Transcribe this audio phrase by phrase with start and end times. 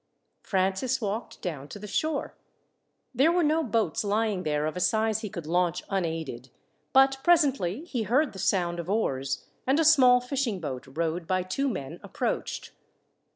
[0.41, 2.35] Francis walked down to the shore.
[3.13, 6.49] There were no boats lying there of a size he could launch unaided,
[6.91, 11.43] but presently he heard the sound of oars, and a small fishing boat rowed by
[11.43, 12.71] two men approached.